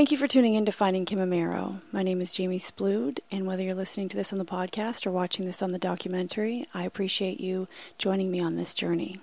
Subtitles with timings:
[0.00, 1.82] Thank you for tuning in to Finding Kim Amero.
[1.92, 5.10] My name is Jaymee Splood, and whether you're listening to this on the podcast or
[5.10, 7.68] watching this on the documentary, I appreciate you
[7.98, 9.18] joining me on this journey.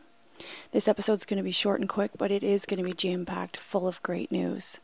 [0.73, 3.25] This episode's going to be short and quick, but it is going to be jam
[3.25, 4.79] packed, full of great news.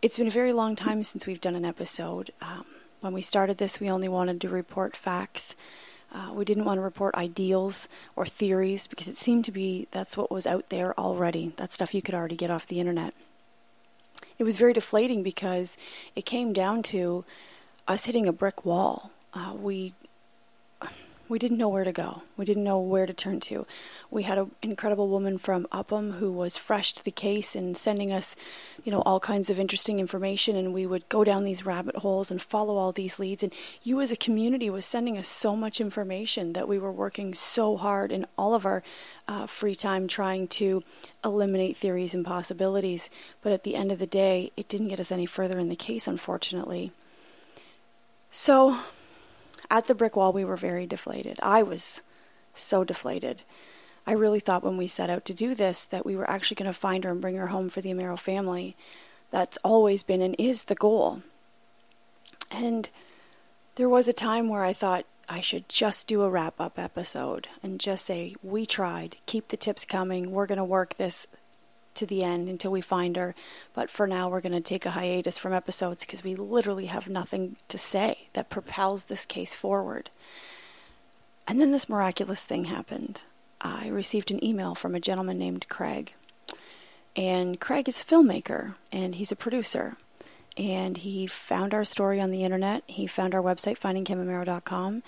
[0.00, 2.32] It's been a very long time since we've done an episode.
[2.40, 2.64] Um,
[3.02, 5.54] when we started this, we only wanted to report facts.
[6.10, 10.16] Uh, we didn't want to report ideals or theories because it seemed to be that's
[10.16, 11.52] what was out there already.
[11.58, 13.14] That stuff you could already get off the internet
[14.40, 15.76] it was very deflating because
[16.16, 17.26] it came down to
[17.86, 19.10] us hitting a brick wall.
[19.34, 19.92] Uh, we
[21.30, 22.22] we didn't know where to go.
[22.36, 23.64] We didn't know where to turn to.
[24.10, 28.12] We had an incredible woman from Upham who was fresh to the case and sending
[28.12, 28.34] us,
[28.82, 30.56] you know, all kinds of interesting information.
[30.56, 33.44] And we would go down these rabbit holes and follow all these leads.
[33.44, 37.32] And you, as a community, was sending us so much information that we were working
[37.32, 38.82] so hard in all of our
[39.28, 40.82] uh, free time trying to
[41.24, 43.08] eliminate theories and possibilities.
[43.40, 45.76] But at the end of the day, it didn't get us any further in the
[45.76, 46.90] case, unfortunately.
[48.32, 48.80] So
[49.70, 51.38] at the brick wall, we were very deflated.
[51.42, 52.02] I was
[52.52, 53.42] so deflated.
[54.06, 56.72] I really thought when we set out to do this that we were actually going
[56.72, 58.76] to find her and bring her home for the Amero family.
[59.30, 61.22] That's always been and is the goal.
[62.50, 62.90] And
[63.76, 67.46] there was a time where I thought I should just do a wrap up episode
[67.62, 71.28] and just say, We tried, keep the tips coming, we're going to work this
[72.00, 73.34] to the end until we find her.
[73.72, 77.08] But for now, we're going to take a hiatus from episodes because we literally have
[77.08, 80.10] nothing to say that propels this case forward.
[81.46, 83.22] And then this miraculous thing happened.
[83.60, 86.14] I received an email from a gentleman named Craig.
[87.16, 89.96] And Craig is a filmmaker and he's a producer.
[90.56, 92.82] And he found our story on the internet.
[92.86, 95.02] He found our website, findingkimamero.com,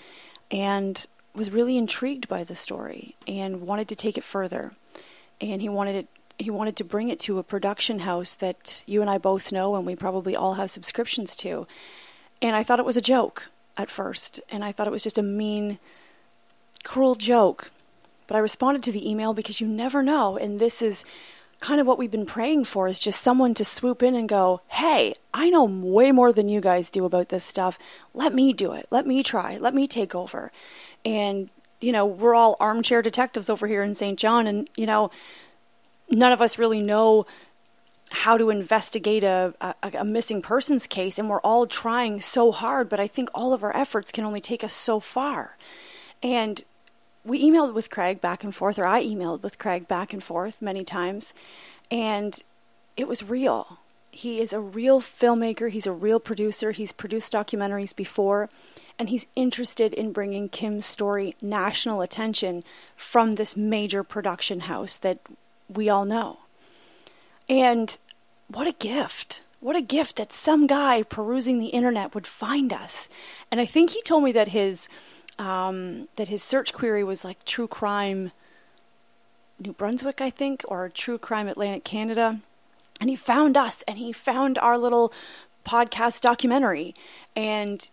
[0.51, 1.05] and
[1.35, 4.73] was really intrigued by the story and wanted to take it further.
[5.41, 6.07] And he wanted it
[6.43, 9.75] he wanted to bring it to a production house that you and I both know
[9.75, 11.67] and we probably all have subscriptions to.
[12.41, 15.17] And I thought it was a joke at first, and I thought it was just
[15.17, 15.79] a mean,
[16.83, 17.71] cruel joke.
[18.27, 21.03] But I responded to the email because you never know, and this is
[21.59, 24.61] kind of what we've been praying for is just someone to swoop in and go,
[24.67, 27.79] "Hey, I know way more than you guys do about this stuff.
[28.13, 28.87] Let me do it.
[28.91, 29.57] Let me try.
[29.57, 30.51] Let me take over."
[31.05, 31.49] And
[31.79, 34.17] you know, we're all armchair detectives over here in St.
[34.19, 35.11] John and you know,
[36.13, 37.25] none of us really know
[38.11, 42.87] how to investigate a, a, a, missing persons case, and we're all trying so hard,
[42.87, 45.57] but I think all of our efforts can only take us so far.
[46.21, 46.63] And
[47.25, 50.61] we emailed with Craig back and forth, or I emailed with Craig back and forth
[50.61, 51.33] many times,
[51.89, 52.39] and
[52.95, 53.79] it was real.
[54.11, 58.47] He is a real filmmaker, he's a real producer, he's produced documentaries before,
[58.99, 62.63] and he's interested in bringing Kim's story national attention
[62.95, 65.17] from this major production house that
[65.75, 66.39] we all know.
[67.49, 67.97] And
[68.47, 69.41] what a gift.
[69.59, 73.07] What a gift that some guy perusing the internet would find us.
[73.49, 74.87] And I think he told me that his
[75.39, 78.31] um, that his search query was like true crime
[79.59, 82.39] New Brunswick, I think, or true crime Atlantic Canada.
[82.99, 85.13] And he found us and he found our little
[85.65, 86.93] podcast documentary.
[87.35, 87.89] And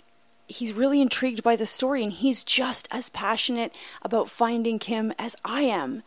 [0.48, 5.36] he's really intrigued by the story and he's just as passionate about finding Kim as
[5.44, 6.02] I am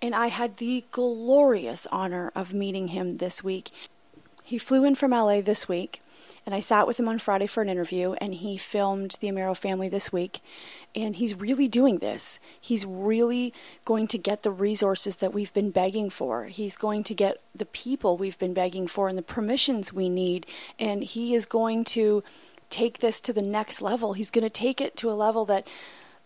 [0.00, 3.70] and I had the glorious honor of meeting him this week.
[4.44, 6.02] He flew in from LA this week,
[6.46, 9.56] and I sat with him on Friday for an interview, and he filmed the Amero
[9.56, 10.40] family this week.
[10.94, 12.38] And he's really doing this.
[12.60, 13.52] He's really
[13.84, 16.44] going to get the resources that we've been begging for.
[16.44, 20.46] He's going to get the people we've been begging for and the permissions we need.
[20.78, 22.22] And he is going to
[22.70, 24.12] take this to the next level.
[24.12, 25.66] He's going to take it to a level that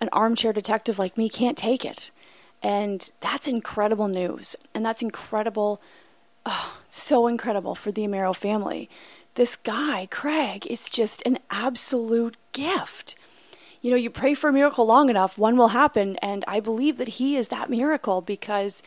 [0.01, 2.11] an armchair detective like me can't take it.
[2.63, 4.57] And that's incredible news.
[4.75, 5.81] And that's incredible,
[6.45, 8.91] oh, so incredible for the Amero family.
[9.35, 13.15] This guy, Craig, is just an absolute gift.
[13.81, 16.17] You know, you pray for a miracle long enough, one will happen.
[16.17, 18.83] And I believe that he is that miracle because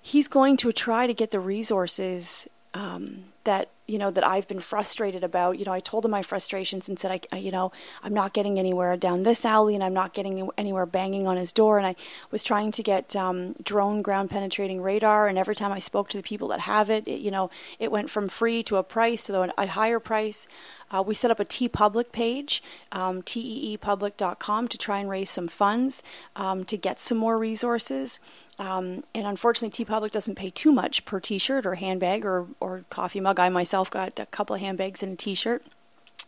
[0.00, 4.60] he's going to try to get the resources um, that you know that I've been
[4.60, 5.58] frustrated about.
[5.58, 7.72] You know, I told him my frustrations and said, I, I, you know,
[8.02, 11.52] I'm not getting anywhere down this alley, and I'm not getting anywhere banging on his
[11.52, 11.76] door.
[11.76, 11.94] And I
[12.30, 16.16] was trying to get um, drone ground penetrating radar, and every time I spoke to
[16.16, 19.26] the people that have it, it, you know, it went from free to a price
[19.26, 20.48] to a higher price.
[20.92, 22.62] Uh, we set up a TeePublic page,
[22.92, 26.02] um, teepublic.com, to try and raise some funds
[26.36, 28.20] um, to get some more resources.
[28.58, 33.20] Um, and unfortunately, TeePublic doesn't pay too much per T-shirt or handbag or, or coffee
[33.20, 33.40] mug.
[33.40, 35.64] I myself got a couple of handbags and a T-shirt.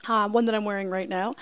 [0.07, 1.33] Uh, one that I'm wearing right now,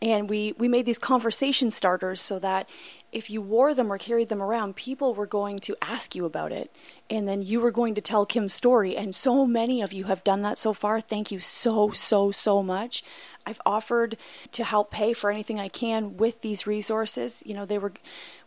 [0.00, 2.66] and we we made these conversation starters so that
[3.16, 6.52] if you wore them or carried them around, people were going to ask you about
[6.52, 6.70] it.
[7.08, 8.94] And then you were going to tell Kim's story.
[8.94, 11.00] And so many of you have done that so far.
[11.00, 13.02] Thank you so, so, so much.
[13.46, 14.18] I've offered
[14.52, 17.42] to help pay for anything I can with these resources.
[17.46, 17.94] You know, they were,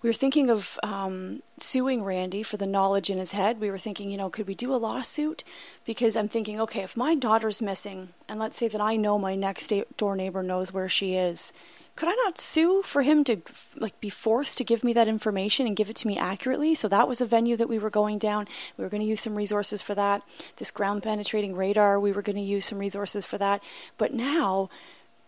[0.03, 3.59] we were thinking of um, suing Randy for the knowledge in his head.
[3.59, 5.43] We were thinking, you know, could we do a lawsuit?
[5.83, 9.33] Because I'm thinking, okay, if my daughter's missing, and let's say that I know my
[9.33, 11.53] next door neighbor knows where she is,
[11.99, 13.41] could I not sue for him to
[13.75, 16.73] like be forced to give me that information and give it to me accurately?
[16.73, 18.47] So that was a venue that we were going down.
[18.77, 20.23] We were going to use some resources for that.
[20.55, 23.61] This ground penetrating radar, we were going to use some resources for that.
[23.97, 24.69] But now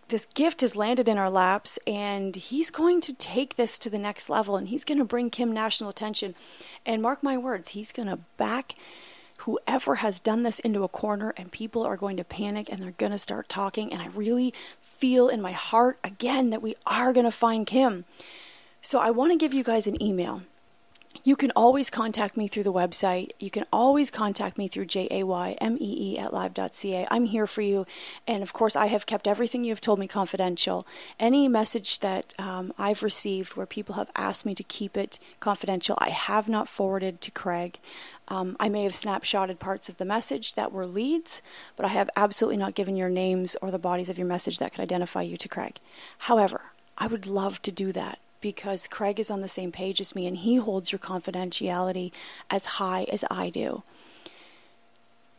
[0.08, 4.00] this gift has landed in our laps and he's going to take this to the
[4.00, 6.36] next level and he's going to bring Kim national attention.
[6.86, 8.76] And mark my words, he's going to back
[9.42, 12.92] whoever has done this into a corner and people are going to panic and they're
[12.92, 13.92] going to start talking.
[13.92, 14.54] And I really
[15.02, 18.06] feel in my heart again that we are going to find Kim.
[18.84, 20.42] So I want to give you guys an email.
[21.24, 23.32] You can always contact me through the website.
[23.40, 27.08] You can always contact me through J-A-Y-M-E-E at live.ca.
[27.12, 27.86] I'm here for you.
[28.28, 30.88] And of course, I have kept everything you've told me confidential.
[31.20, 35.96] Any message that um, I've received where people have asked me to keep it confidential,
[36.00, 37.80] I have not forwarded to Craig.
[38.28, 41.42] Um, I may have snapshotted parts of the message that were leads,
[41.76, 44.72] but I have absolutely not given your names or the bodies of your message that
[44.72, 45.80] could identify you to Craig.
[46.20, 46.62] However,
[46.98, 50.28] I would love to do that because Craig is on the same page as me
[50.28, 52.12] and he holds your confidentiality
[52.50, 53.84] as high as I do.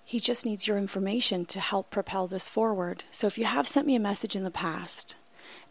[0.04, 3.04] He just needs your information to help propel this forward.
[3.10, 5.16] So if you have sent me a message in the past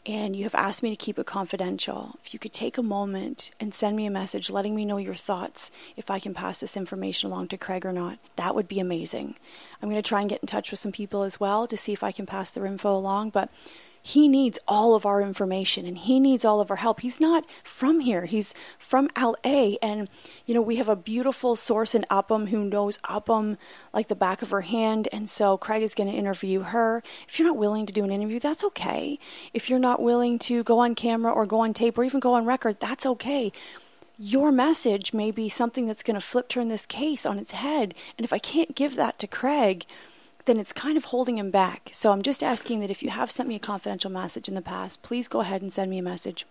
[0.06, 3.52] and you have asked me to keep it confidential, if you could take a moment
[3.60, 6.76] and send me a message letting me know your thoughts if I can pass this
[6.76, 9.36] information along to Craig or not, that would be amazing.
[9.82, 11.94] I'm going to try and get in touch with some people as well to see
[11.94, 13.52] if I can pass their info along, but
[14.02, 17.02] he needs all of our information and he needs all of our help.
[17.02, 18.26] He's not from here.
[18.26, 20.10] He's from LA and
[20.46, 23.58] you know, we have a beautiful source in Upham who knows Upham
[23.94, 27.04] like the back of her hand and so Craig is going to interview her.
[27.28, 29.20] If you're not willing to do an interview, that's okay.
[29.54, 32.34] If you're not willing to go on camera or go on tape or even go
[32.34, 33.52] on record, that's okay.
[34.18, 37.96] Your message may be something that's going to flip turn this case on its head.
[38.18, 39.86] And if I can't give that to Craig,
[40.46, 41.90] then it's kind of holding him back.
[41.92, 44.62] So I'm just asking that if you have sent me a confidential message in the
[44.62, 46.46] past, please go ahead and send me a message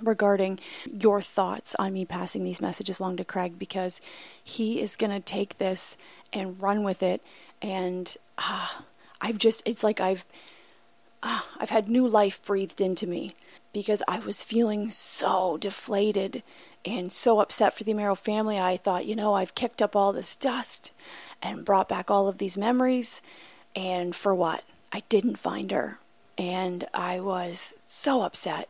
[0.00, 4.00] regarding your thoughts on me passing these messages along to Craig because
[4.42, 5.96] he is going to take this
[6.32, 7.22] and run with it
[7.62, 8.68] and uh,
[9.20, 10.24] I've just it's like I've
[11.22, 13.34] uh, I've had new life breathed into me
[13.72, 16.42] because I was feeling so deflated
[16.86, 18.58] and so upset for the Amero family.
[18.60, 20.92] I thought, you know, I've kicked up all this dust
[21.42, 23.20] and brought back all of these memories.
[23.74, 24.62] And for what?
[24.92, 25.98] I didn't find her.
[26.38, 28.68] And I was so upset.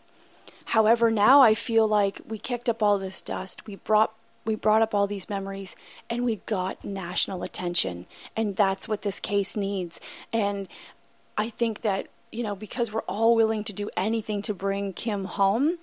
[0.66, 3.66] However, now I feel like we kicked up all this dust.
[3.66, 4.12] We brought
[4.46, 5.74] we brought up all these memories
[6.08, 8.06] and we got national attention.
[8.36, 10.00] And that's what this case needs.
[10.32, 10.68] And
[11.36, 15.24] I think that, you know, because we're all willing to do anything to bring Kim
[15.24, 15.78] home,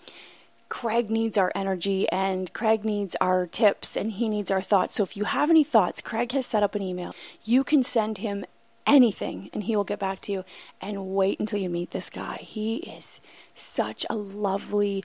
[0.73, 4.95] Craig needs our energy and Craig needs our tips and he needs our thoughts.
[4.95, 7.13] So if you have any thoughts, Craig has set up an email.
[7.45, 8.43] You can send him
[8.87, 10.43] anything and he will get back to you
[10.81, 12.37] and wait until you meet this guy.
[12.37, 13.21] He is
[13.53, 15.03] such a lovely,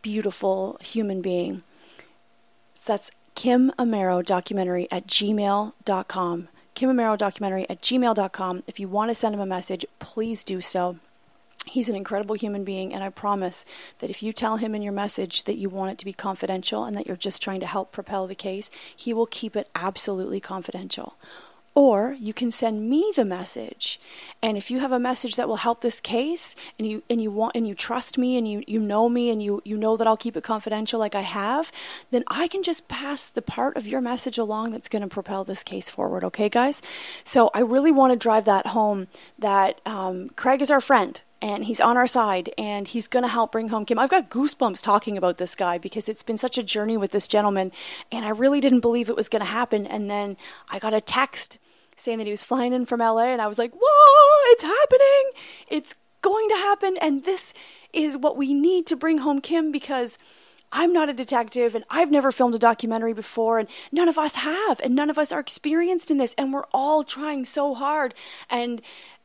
[0.00, 1.62] beautiful human being.
[2.72, 6.48] So that's Kim Amero documentary at gmail.com.
[6.74, 8.62] Kim Amero documentary at gmail.com.
[8.66, 10.96] If you want to send him a message, please do so.
[11.66, 13.64] He's an incredible human being, and I promise
[13.98, 16.84] that if you tell him in your message that you want it to be confidential
[16.84, 20.40] and that you're just trying to help propel the case, he will keep it absolutely
[20.40, 21.16] confidential.
[21.76, 23.98] Or you can send me the message.
[24.40, 27.32] And if you have a message that will help this case and you and you
[27.32, 30.06] want and you trust me and you, you know me and you, you know that
[30.06, 31.72] I'll keep it confidential like I have,
[32.12, 35.42] then I can just pass the part of your message along that's going to propel
[35.42, 36.80] this case forward, okay guys?
[37.24, 41.66] So I really want to drive that home that um, Craig is our friend and
[41.66, 43.98] he's on our side and he's going to help bring home Kim.
[43.98, 47.28] I've got goosebumps talking about this guy because it's been such a journey with this
[47.28, 47.70] gentleman
[48.10, 50.38] and I really didn't believe it was going to happen and then
[50.70, 51.58] I got a text
[51.98, 55.32] saying that he was flying in from LA and I was like, "Whoa, it's happening.
[55.68, 57.52] It's going to happen and this
[57.92, 60.18] is what we need to bring home Kim because
[60.72, 64.36] I'm not a detective and I've never filmed a documentary before and none of us
[64.36, 68.14] have and none of us are experienced in this and we're all trying so hard
[68.48, 68.80] and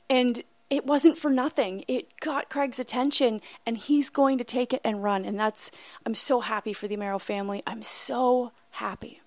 [0.09, 1.83] and it wasn't for nothing.
[1.87, 5.25] It got Craig's attention and he's going to take it and run.
[5.25, 5.71] And that's,
[6.05, 7.63] I'm so happy for the Amero family.
[7.65, 9.21] I'm so happy.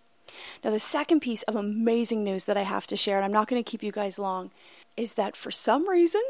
[0.64, 3.49] Now, the second piece of amazing news that I have to share, and I'm not
[3.49, 4.50] going to keep you guys long,
[4.96, 6.22] is that for some reason,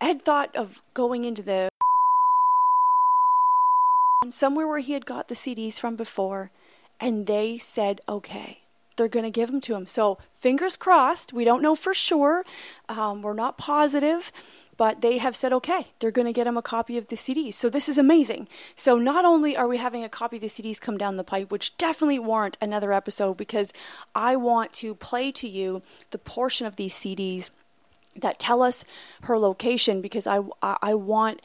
[0.00, 1.68] Ed thought of going into the
[4.30, 6.50] somewhere where he had got the CDs from before,
[6.98, 8.63] and they said, okay,
[8.96, 9.86] they're going to give them to him.
[9.86, 11.32] So fingers crossed.
[11.32, 12.44] We don't know for sure.
[12.88, 14.30] Um, we're not positive
[14.76, 17.54] but they have said okay they're going to get him a copy of the cds
[17.54, 20.80] so this is amazing so not only are we having a copy of the cds
[20.80, 23.72] come down the pipe which definitely warrant another episode because
[24.14, 27.50] i want to play to you the portion of these cds
[28.16, 28.84] that tell us
[29.22, 31.40] her location because i i want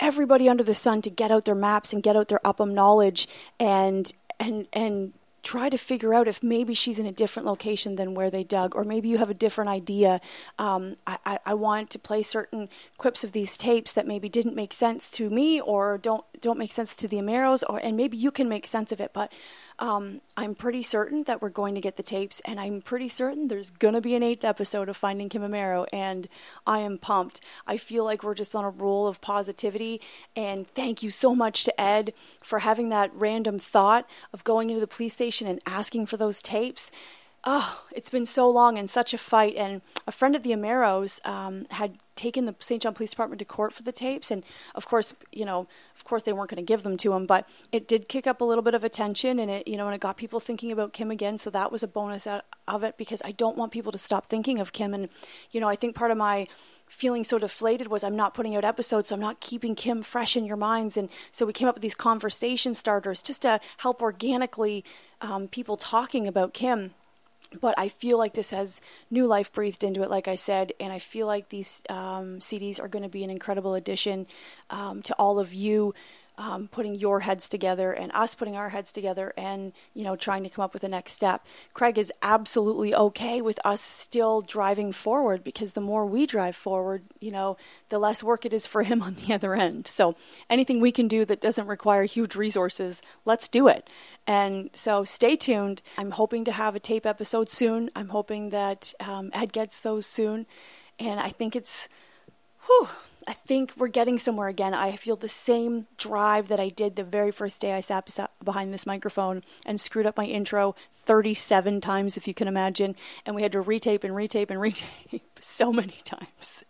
[0.00, 3.28] everybody under the sun to get out their maps and get out their upham knowledge
[3.58, 5.12] and and and
[5.44, 8.74] try to figure out if maybe she's in a different location than where they dug,
[8.74, 10.20] or maybe you have a different idea.
[10.58, 14.72] Um, I, I, want to play certain quips of these tapes that maybe didn't make
[14.72, 18.30] sense to me, or don't don't make sense to the Ameros, or and maybe you
[18.30, 19.12] can make sense of it.
[19.12, 19.30] But
[19.78, 23.48] um, I'm pretty certain that we're going to get the tapes, and I'm pretty certain
[23.48, 26.28] there's going to be an eighth episode of Finding Kim Amero, and
[26.66, 27.40] I am pumped.
[27.66, 30.00] I feel like we're just on a roll of positivity,
[30.36, 32.12] and thank you so much to Ed
[32.42, 36.40] for having that random thought of going into the police station and asking for those
[36.40, 36.90] tapes
[37.44, 39.54] oh, it's been so long and such a fight.
[39.56, 42.82] And a friend of the Ameros um, had taken the St.
[42.82, 46.22] John Police Department to court for the tapes, and of course, you know, of course,
[46.22, 48.62] they weren't going to give them to him, but it did kick up a little
[48.62, 51.38] bit of attention, and it, you know, and it got people thinking about Kim again.
[51.38, 54.26] So that was a bonus out of it because I don't want people to stop
[54.26, 55.08] thinking of Kim, and
[55.50, 56.46] you know, I think part of my
[56.86, 60.36] feeling so deflated was I'm not putting out episodes, so I'm not keeping Kim fresh
[60.36, 60.96] in your minds.
[60.96, 64.84] And so we came up with these conversation starters just to help organically
[65.20, 66.92] um, people talking about Kim
[67.60, 70.92] but I feel like this has new life breathed into it, like I said, and
[70.92, 74.26] I feel like these um, CDs are going to be an incredible addition
[74.70, 75.94] um, to all of you
[76.36, 80.42] um, putting your heads together and us putting our heads together and you know trying
[80.42, 81.46] to come up with the next step.
[81.72, 87.04] Craig is absolutely okay with us still driving forward because the more we drive forward
[87.20, 87.56] you know
[87.88, 89.86] the less work it is for him on the other end.
[89.86, 90.16] So
[90.50, 93.88] anything we can do that doesn't require huge resources let's do it.
[94.26, 95.82] And so stay tuned.
[95.98, 97.90] I'm hoping to have a tape episode soon.
[97.94, 100.46] I'm hoping that um, ed gets those soon.
[100.98, 101.88] And i think it's
[102.66, 102.88] whew
[103.26, 104.74] I think we're getting somewhere again.
[104.74, 108.10] I feel the same drive that I did the very first day I sat
[108.42, 110.74] behind this microphone and screwed up my intro
[111.06, 112.96] 37 times, if you can imagine.
[113.24, 116.64] And we had to retape and retape and retape so many times.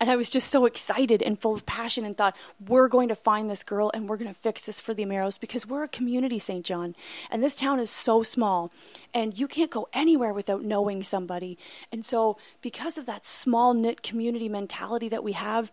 [0.00, 3.16] And I was just so excited and full of passion and thought, we're going to
[3.16, 5.88] find this girl and we're going to fix this for the Ameros because we're a
[5.88, 6.64] community, St.
[6.64, 6.94] John.
[7.30, 8.72] And this town is so small
[9.14, 11.58] and you can't go anywhere without knowing somebody.
[11.92, 15.70] And so, because of that small knit community mentality that we have,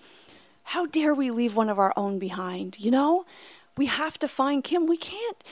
[0.63, 2.79] how dare we leave one of our own behind?
[2.79, 3.25] You know,
[3.77, 4.87] we have to find Kim.
[4.87, 5.43] We can't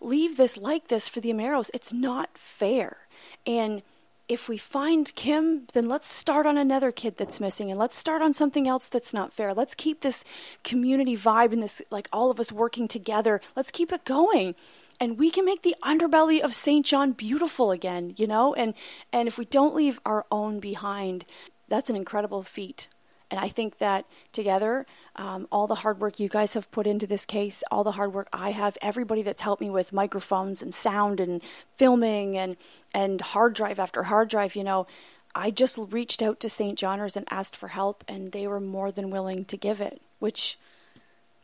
[0.00, 1.70] leave this like this for the Ameros.
[1.74, 3.08] It's not fair.
[3.46, 3.82] And
[4.30, 8.22] if we find Kim, then let's start on another kid that's missing and let's start
[8.22, 9.52] on something else that's not fair.
[9.52, 10.24] Let's keep this
[10.62, 13.40] community vibe and this, like all of us working together.
[13.56, 14.54] Let's keep it going.
[15.00, 16.86] And we can make the underbelly of St.
[16.86, 18.54] John beautiful again, you know?
[18.54, 18.74] And,
[19.12, 21.24] and if we don't leave our own behind,
[21.66, 22.88] that's an incredible feat.
[23.30, 27.06] And I think that together, um, all the hard work you guys have put into
[27.06, 30.74] this case, all the hard work I have, everybody that's helped me with microphones and
[30.74, 31.40] sound and
[31.76, 32.56] filming and,
[32.92, 34.86] and hard drive after hard drive, you know,
[35.34, 36.76] I just reached out to St.
[36.76, 40.58] Johners and asked for help, and they were more than willing to give it, which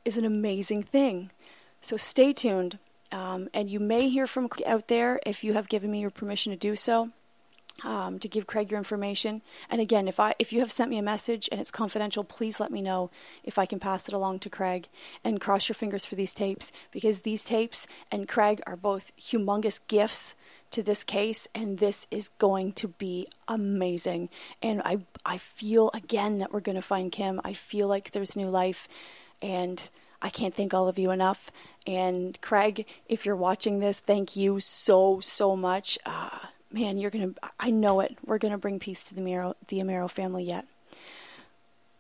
[0.05, 1.31] is an amazing thing.
[1.81, 2.79] So stay tuned.
[3.13, 6.51] Um, and you may hear from out there if you have given me your permission
[6.51, 7.11] to do so
[7.85, 9.43] um, to give Craig your information.
[9.71, 12.61] And again, if I if you have sent me a message and it's confidential, please
[12.61, 13.11] let me know
[13.45, 14.89] if I can pass it along to Craig.
[15.25, 19.81] And cross your fingers for these tapes because these tapes and Craig are both humongous
[19.89, 20.35] gifts
[20.73, 24.29] to this case, and this is going to be amazing.
[24.63, 27.41] And I I feel again that we're going to find Kim.
[27.45, 28.89] I feel like there's new life,
[29.43, 29.89] and.
[30.23, 31.53] I can't thank all of you enough.
[31.87, 35.99] And Craig, if you're watching this, thank you so, so much.
[36.07, 38.17] Uh, man, you're going to, I know it.
[38.25, 40.67] We're going to bring peace to the Amero, the Amero family yet.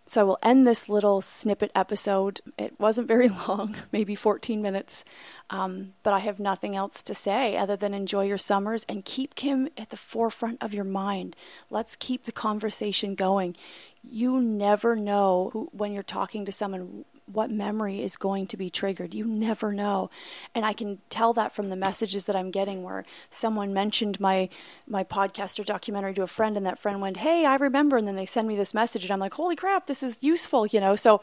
[0.08, 2.40] So I will end this little snippet episode.
[2.56, 5.04] It wasn't very long, maybe 14 minutes,
[5.50, 9.34] um, but I have nothing else to say other than enjoy your summers and keep
[9.34, 11.34] Kim at the forefront of your mind.
[11.70, 13.56] Let's keep the conversation going.
[14.04, 18.70] You never know who, when you're talking to someone what memory is going to be
[18.70, 19.14] triggered.
[19.14, 20.10] You never know.
[20.54, 24.48] And I can tell that from the messages that I'm getting where someone mentioned my
[24.86, 28.06] my podcast or documentary to a friend and that friend went, "Hey, I remember." And
[28.06, 30.80] then they send me this message and I'm like, "Holy crap, this is useful," you
[30.80, 30.96] know.
[30.96, 31.20] So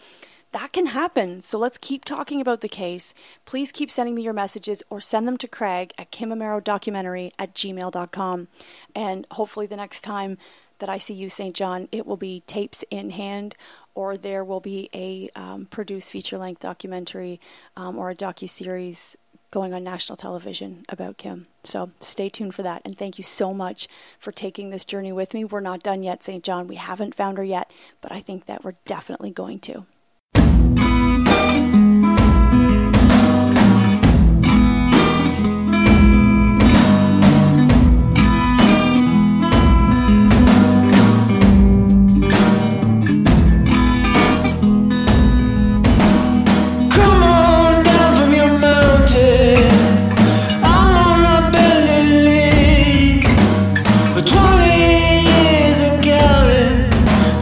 [0.53, 1.41] that can happen.
[1.41, 3.13] So let's keep talking about the case.
[3.45, 8.47] Please keep sending me your messages or send them to Craig at Documentary at gmail.com.
[8.95, 10.37] And hopefully the next time
[10.79, 11.55] that I see you, St.
[11.55, 13.55] John, it will be tapes in hand
[13.95, 17.39] or there will be a um, produced feature length documentary
[17.75, 19.15] um, or a docu series
[19.51, 21.45] going on national television about Kim.
[21.63, 22.81] So stay tuned for that.
[22.83, 25.45] And thank you so much for taking this journey with me.
[25.45, 26.43] We're not done yet, St.
[26.43, 26.67] John.
[26.67, 27.71] We haven't found her yet,
[28.01, 29.85] but I think that we're definitely going to.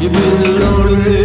[0.01, 1.20] You've been lonely.